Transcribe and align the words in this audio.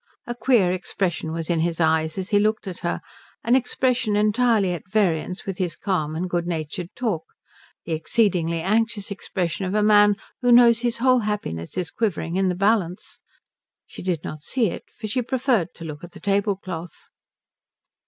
A 0.25 0.33
queer 0.33 0.71
expression 0.71 1.31
was 1.31 1.47
in 1.47 1.59
his 1.59 1.79
eyes 1.79 2.17
as 2.17 2.31
he 2.31 2.39
looked 2.39 2.67
at 2.67 2.79
her, 2.79 3.01
an 3.43 3.55
expression 3.55 4.15
entirely 4.15 4.73
at 4.73 4.89
variance 4.89 5.45
with 5.45 5.59
his 5.59 5.75
calm 5.75 6.15
and 6.15 6.27
good 6.27 6.47
natured 6.47 6.89
talk, 6.95 7.23
the 7.85 7.91
exceedingly 7.91 8.61
anxious 8.61 9.11
expression 9.11 9.63
of 9.65 9.75
a 9.75 9.83
man 9.83 10.15
who 10.41 10.51
knows 10.51 10.79
his 10.79 10.97
whole 10.97 11.19
happiness 11.19 11.77
is 11.77 11.91
quivering 11.91 12.35
in 12.35 12.49
the 12.49 12.55
balance. 12.55 13.21
She 13.85 14.01
did 14.01 14.23
not 14.23 14.41
see 14.41 14.71
it, 14.71 14.85
for 14.97 15.05
she 15.05 15.21
preferred 15.21 15.75
to 15.75 15.85
look 15.85 16.03
at 16.03 16.13
the 16.13 16.19
table 16.19 16.55
cloth. 16.55 17.09